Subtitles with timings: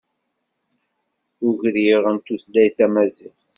[1.47, 3.43] Ugriw n tutlayt tamaziɣt.